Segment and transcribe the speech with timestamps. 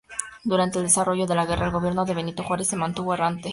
[0.43, 3.49] Durante el desarrollo de la guerra, el gobierno de Benito Juárez se mantuvo errante.